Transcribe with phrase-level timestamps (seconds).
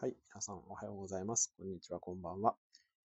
[0.00, 0.14] はい。
[0.32, 1.52] 皆さんおはようございます。
[1.58, 2.54] こんにちは、こんばんは。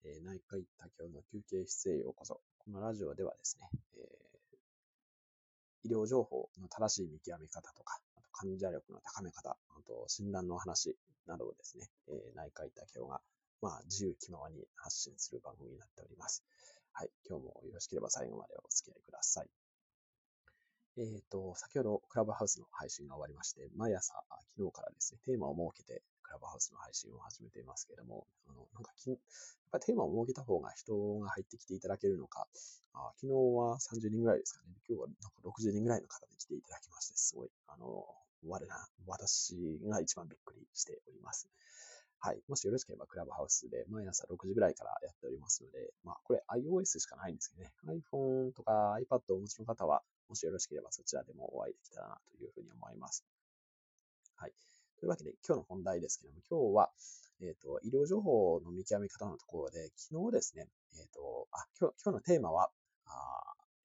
[0.06, 2.40] えー、内科医多教の休憩室へようこそ。
[2.60, 3.68] このラジオではですね、
[3.98, 9.56] えー、医療情報の正しい見極め方とか、あと患者力の高め方、あ
[9.88, 10.96] と診断の話
[11.26, 13.22] などをですね、えー、内科医多教が、
[13.60, 16.44] まあ、自由気ままに発信する番組になっております。
[16.92, 17.10] はい。
[17.28, 19.50] 今日もよろしければ最後までお付き合いください。
[20.98, 24.14] えっ、と、先ほどクラブハウスの配信が終わりまして、毎朝、
[24.56, 26.04] 昨日からですね、テーマを設けて
[26.34, 29.20] ラブハウスの配信を始めていますけれども、あの、なんかき、やっ
[29.72, 32.48] ぱテーマを設けた方が人が入ってきていただけるのか、
[32.94, 34.74] あ昨日は30人ぐらいですかね。
[34.90, 38.06] 今日はなんか60人ぐらいの方に来ていただきまして、すごい、あの、
[38.48, 41.48] 我な、私が一番びっくりしております。
[42.20, 42.42] はい。
[42.48, 47.72] もしよろしければ、クラブハウスで毎朝6時ぐらいからやっておりますので、まあ、これ iOS しかないんですけどね。
[47.86, 53.26] iPhone とか iPad をお持ちの方は、もしよろしければそちらでもお会いできたらなというふうに思います。
[54.38, 54.54] はい。
[55.04, 56.90] というわけで、今日の本題ですけども、今日は、
[57.42, 62.70] えっ、ー、と、医療情報の見極め方のところで、昨日ですね、えっ、ー、と、あ、今日、今日のテーマは、
[63.06, 63.12] あ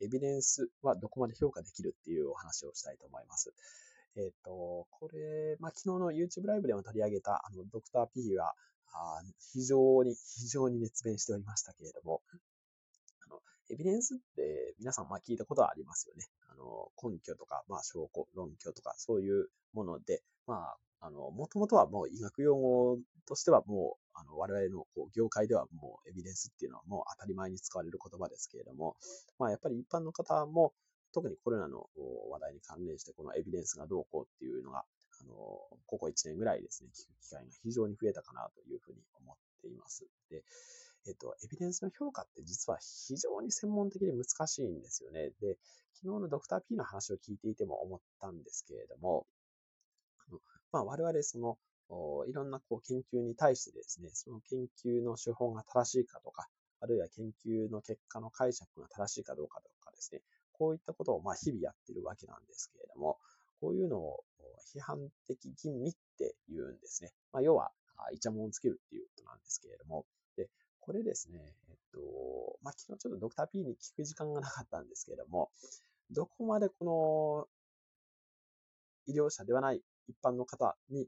[0.00, 3.52] エビデンスはどこまで評価できるっていうお話をしたいと思います。
[4.14, 8.54] えっ、ー、と、これ、まあ、昨日の YouTube ライブでも取り上げた、あの、ドクター P は、
[8.92, 9.20] あ
[9.52, 12.22] 非常に、非常に熱弁しておりましたけれども、
[13.26, 16.28] あの、エビデンスって皆さんまあ聞いたことはありますよね。
[16.48, 28.96] あの、根拠とか、まあ証拠、論拠とか、そういうもので、まあ、あの、もともとはもう医学用語としてはもう、あの、我々のこう業界ではもうエビデンスっていうのはもう当たり前に使われる言葉ですけれども、
[29.38, 30.72] まあやっぱり一般の方も、
[31.12, 31.88] 特にコロナの
[32.30, 34.84] 話題に関連してこのエビデンスがどうこうっていうのが、
[35.20, 35.34] あの、
[35.86, 40.06] ここ1年ぐらいですね、聞く機会が非常に増えたかなというふうに思っています。
[40.30, 40.42] で、
[41.06, 45.30] えっと、エビデンスの評価って実は非常に専門的に難しいんですよね。
[45.40, 45.58] で、
[45.94, 49.26] 昨日のドクター P の話を聞いていても思ったんですけれども、
[50.70, 51.58] まあ、我々その、
[52.26, 56.48] いろんなこう研究に対してですね、その研究の手法が正しいかとか、
[56.80, 60.20] あるいは研究の結果の解釈が正しいかどうかとかですね、
[60.52, 63.18] こういったことをまあ日々やってるわけなんですけれども、
[63.60, 64.24] こういうのを
[64.74, 67.12] 批判的吟味って言うんですね。
[67.32, 67.72] まあ、要は、
[68.12, 70.04] イチャモンをつけるっていうことなんですけれども、
[70.88, 71.38] これですね、
[71.68, 72.00] えっと、
[72.62, 75.50] まあ、昨日ちょっとドクター P に聞く時間がなかったんですけれども、
[76.10, 77.46] どこまでこ
[79.06, 81.06] の医療者ではない一般の方に、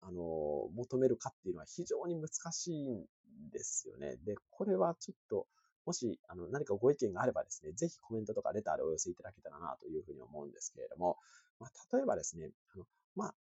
[0.00, 3.04] あの、求めるかっていうのは非常に難しいん
[3.52, 4.16] ですよね。
[4.24, 5.46] で、これはちょっと、
[5.84, 11.18] もし、あの、何かご意見があればですね、ぜひコメントとかレターでお寄せいただけたらなというふうに思うんですけれども、
[11.60, 13.34] まあ、例えばですね、あの、まあ、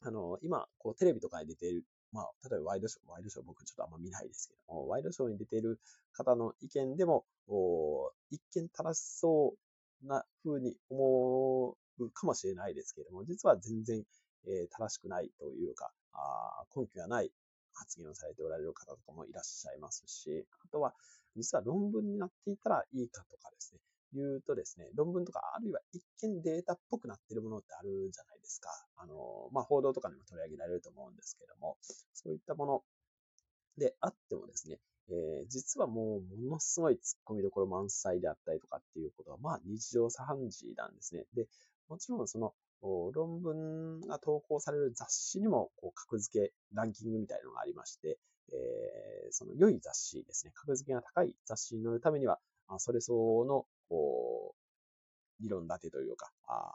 [0.00, 5.78] あの、今、こう、テレビとかに出ている、まあ、例えばワイドショー、ワイドショー僕ちょっとあんま見ないですけども、ワイドショーに出ている
[6.12, 7.24] 方の意見でも、
[8.30, 9.54] 一見正しそ
[10.02, 14.02] うな風に思うかもしれないですけれども、実は全然、
[14.46, 17.30] えー、正しくないというか、あ根拠がない
[17.74, 20.94] 発言をされておられる方とかもいらっしゃいますし、あとは、
[21.36, 23.80] 実は論文になっていたらいいかとかですね、
[24.14, 28.70] 言うとですね、論文とか、あるいは一見データっぽくなってるものってあるじゃないですか。
[28.96, 31.76] あの、まあ、報道とかにも取り上げられると思うんですけども、
[32.14, 32.82] そういったもの
[33.76, 34.78] であってもですね、
[35.10, 41.24] えー、実はもうものすごい突っ込みどころ満載であったりとかっていうことは、まあ日常茶飯事なんですね。
[41.34, 41.48] で、
[41.88, 42.52] もちろんその
[43.12, 48.18] 論文が投稿される雑誌にもこう格付け、ランキングみたいなのがありまして、
[48.52, 52.38] えー、その良い雑誌ですね、格付けが高い雑誌に載るためには、
[52.78, 54.54] それ相応のこ
[55.40, 56.74] う理論立てというか、あ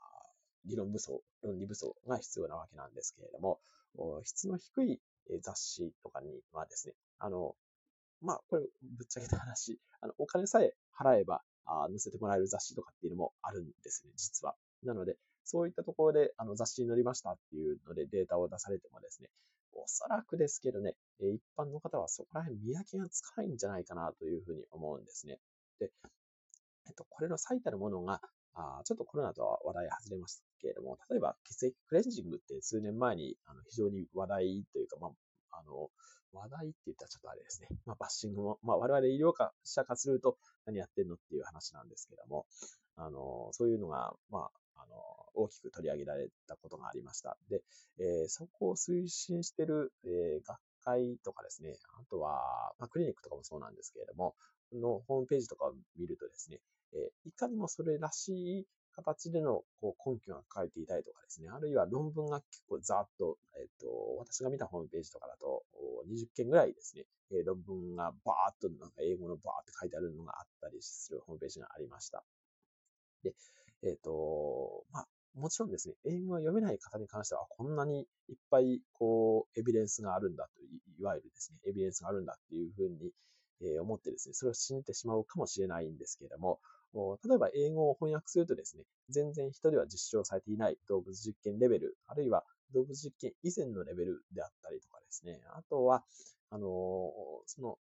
[0.65, 3.59] 理論武装、論理武装が必要なわけなんですけれども、
[4.23, 4.99] 質の低い
[5.41, 7.55] 雑誌とかにはですね、あの、
[8.21, 14.55] まあ、これ、ぶっちゃけた話、あの、お金さえ払えば、あ載せてもらえる雑誌とかっていうのもあるんですね、実は。
[14.83, 19.29] なので、そういったところであの雑誌に載りましたっていうのでデータを出されてもですね、
[19.73, 25.39] おそらくですけどね、一般の方はそこら辺見分けがつかないんじゃないかなというふうに思うんですね。
[25.79, 25.91] で、
[26.87, 28.21] えっと、これの最たるものが、
[28.55, 35.11] あちょっとコロナとは話題外れましたけれども、例えば血液クレンジングって数年前にあの非常に話題というか、まあ、
[35.59, 35.89] あの、
[36.33, 37.67] 話題って言ったらちょっとあれですね。
[37.85, 39.33] まあ、バッシングも、まあ、我々医療
[39.63, 42.45] 者化すると何やってんのっていう話なんですけども、
[42.95, 44.95] あの、そういうのが、まあ、あの、
[45.35, 47.37] 大きく取り上げられたことがありました。
[47.49, 47.61] で、
[47.99, 54.35] えー、そこを推進してる、えー、学会とかですね、あとは、まあ、クリニックとかもそうなんですけれども、
[54.73, 56.59] のホームページとかを見るとですね、
[56.93, 63.87] え、いかにもそれらしい形でのこう根拠が書かれていたりとかですね、あるいは論文が結構ざーっと、えっ、と、
[64.19, 65.63] 私が見たホームページとかだと、
[66.09, 72.23] 20件ぐらいですね、え、論文がバーっとなんか英語のバーって書いてあるのがあったりするホームページがありました。
[73.23, 73.33] で、
[73.83, 80.65] えっ、と、まあ、もちろんですね、英語が読めない方に関しては、こんなにいっぱい、こう、エビデンスがあるんだとい、
[80.99, 83.11] いわゆるですね、エビデンスがあるんだっていうふうに、
[83.61, 86.59] え思ってですね、それを信じてしまうかもしれないんですけれども、
[87.23, 96.03] 例えば英語を翻訳するとですね、全然人では実証されていない動物実験レベル、あるいは動物実験以前のレベルであったりとかですね、あとは、
[96.49, 97.11] あの
[97.47, 97.77] その、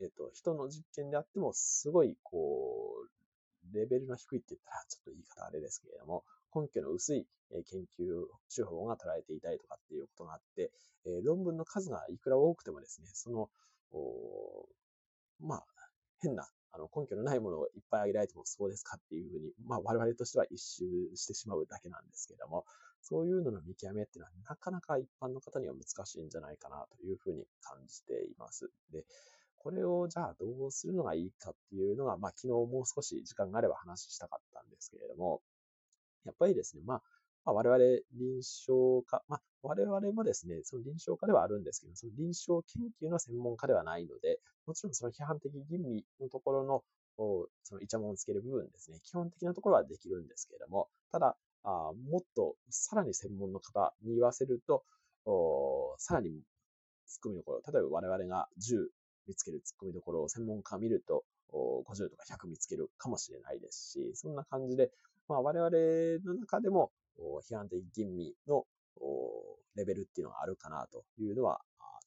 [0.00, 6.24] えっ、と、人の実験であっても、すごい、こう、レベルの低いって言ったら、ちょっと言い方あれですけれども、
[6.54, 10.70] 根拠の薄い研究手法が捉えていたりとかっていうことがあって、
[11.04, 13.50] え論文の数がいくら多くてもですね、その、
[15.40, 15.66] まあ、
[16.20, 22.64] 変な、あの、根拠のないものをいっぱい挙げられてもそうですかっていうふうに、まあ、我々としては一周してしまうだけなんですけども、
[23.02, 28.70] そういうのの見極めっていうのはなかなか一般の方には難しいんじゃないかなというふうに感じています。
[28.92, 29.04] で、
[29.56, 35.40] これをじゃあどうするのがいいかっていうのが、まあ昨日もう少し時間があれば話したかったんですけれども、
[36.24, 37.02] やっぱりですね、まあ、
[37.48, 37.78] まあ、我々
[38.12, 46.82] 臨床家、まあ、我々もですね、その臨床家ではあるんですけど、その臨床研究の専門家ではないので、もちろんその批判的吟味のところの、
[47.16, 54.84] そのイチャモンをつける部分ですね、基本的なところはできるんですけれども、ただ、あもっとさらに専門の方に言わせると、
[55.96, 56.40] さらに突っ
[57.24, 58.88] 込みどころ、例えば我々が10
[59.26, 64.90] 見つける突っ込みどころを専門家見ると、50とか100見つけるかもしれないですし、そんな感じで、
[65.28, 65.70] まあ、我々
[66.24, 66.90] の中でも
[67.42, 68.64] 批判的吟味の
[69.74, 71.60] レベルっていうのがあるかなというのは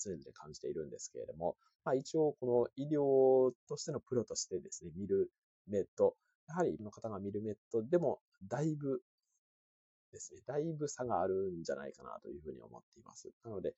[0.04, 1.56] 常々感じているんですけれども、
[1.86, 5.32] まあ、一応この医療としてのプロとしてですね、見る
[5.68, 6.16] 目と、
[6.48, 9.02] やはりの方が見る目とでもだいぶ
[10.12, 13.30] ですね、だいぶ差があるんじゃないかなというふうに思っています。
[13.46, 13.74] なので、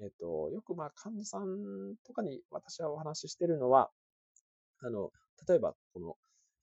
[0.00, 3.90] えっと、よくまあ患者さんとかに私はお話ししてるのは、
[4.80, 5.10] あの、
[5.48, 6.16] 例えばこの、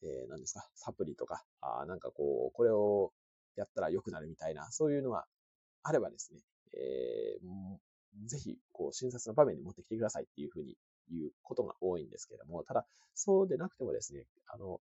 [0.04, 3.12] えー、何ですか、サプリとか、あなんかこう、これを
[3.56, 5.26] やったら良くなるみたいな、そういうのが
[5.84, 6.42] あればですね、
[6.74, 10.76] えー、ぜひ、こう、診察の場面に持ってきてくださいっていうふうに
[11.10, 14.80] 言うことが多いんですけれども、ただ、そうでなくてもですね、あの、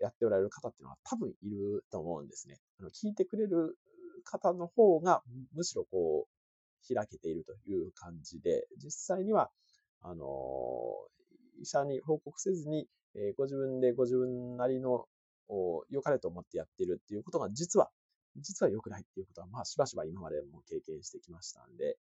[0.00, 2.58] やっておられる方っていうのは多分いると思うんですね。
[2.78, 3.76] あの聞いてくれる
[4.24, 5.22] 方の方が、
[5.54, 9.50] むしろこう、開けているという感じで、実際には、
[10.00, 10.26] あの、
[11.60, 15.06] 医者に報告せずに、えご自分でご自分なりの
[15.90, 17.90] 良かれと思ってやってるっていうことが実は、
[18.36, 21.96] 実は良くないっていうことは、まあしばしば今までも経験してきましたんで、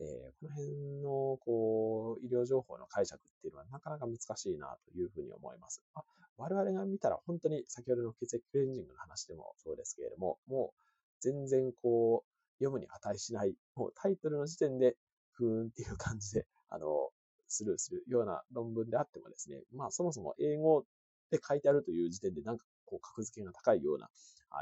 [0.00, 1.10] えー、この辺の、
[1.44, 5.82] こう、医療情報の解釈っていうのはなかなか難しいなというふうに思います。
[5.94, 6.04] まあ
[6.38, 10.80] 我々が見たら本当に先ほどの血液クレンジングの話でもそうですけれども、もう
[11.20, 14.96] 全然こう、読むに値しない、もうタイトルの時点で、
[15.32, 17.10] ふーんっていう感じで、あの、
[17.48, 20.84] スルーするような論文であってもですね、まあそもそも英語
[21.32, 24.08] で書いてあるという時点でなんかこう格付けが高いような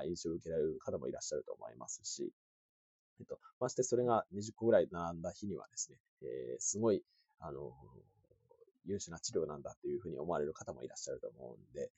[0.06, 2.32] 印象を受けられる方もいらっしゃると思いますし、
[3.20, 7.02] えっと、ましてそれが20個ぐらい並んだ日にはですね、えー、すごい、
[7.38, 7.72] あの、
[8.86, 11.90] 優秀な治療なんだというふうに思われる方もいらっしゃると思うんで、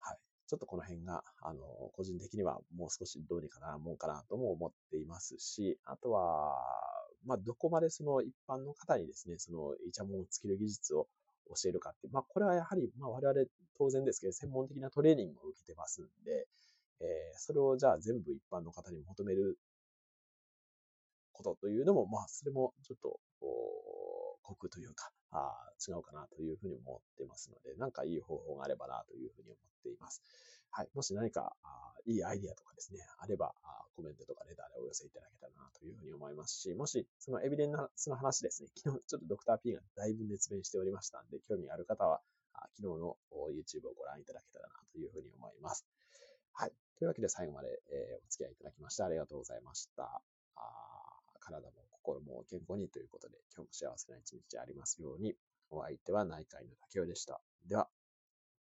[0.00, 0.18] はい。
[0.46, 1.62] ちょっとこの辺が、あの、
[1.92, 6.56] 個人的にはもう少しどうにかなもんかなとも思っていますし、あとは、
[7.26, 11.08] まあ、どこまでその一般の方にですね、そのイチャモンをつける技術を
[11.48, 13.46] 教えるかって、まあ、これはやはり、まあ、我々
[13.76, 16.46] 当然ですけど、専門的なトレーニングを受けてますんで、
[17.00, 19.58] えー、それをじゃあ全部一般の方に求める
[21.32, 23.20] ことというのも、まあ、それもちょっと、
[24.42, 25.52] 酷というか、あ
[25.86, 30.22] 違うかなというふうに思ってますので、なんかいい方法があればなというふうに思っています。
[30.70, 30.88] はい。
[30.94, 42.20] もし何かあいいアイディアとかですね、あればあコメントとかレターでお寄せいただけたらなというふうに思いますし、もしそのエビデンスの話ですね、昨日ちょっとドクター P がだいぶ熱弁しておりましたんで、興味ある方は
[42.54, 43.16] あ昨日の
[43.52, 45.86] YouTube をご覧いただけたらなというふうに思います。
[46.52, 46.72] はい。
[46.98, 50.22] というわけで最後まで、えー、お付き合いいただきましてありがとうございました。
[50.56, 50.62] あ
[51.40, 55.34] 体も心も健康にということで、今日も幸せな一日ありますように、
[55.70, 57.40] お相手は内科医の竹雄でした。
[57.68, 57.88] では、